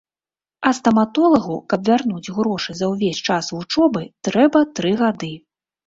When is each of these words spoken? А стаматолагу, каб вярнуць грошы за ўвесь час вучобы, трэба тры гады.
А 0.69 0.71
стаматолагу, 0.77 1.57
каб 1.75 1.79
вярнуць 1.91 2.33
грошы 2.39 2.71
за 2.83 2.91
ўвесь 2.95 3.23
час 3.31 3.53
вучобы, 3.55 4.01
трэба 4.29 4.67
тры 4.77 4.91
гады. 5.09 5.33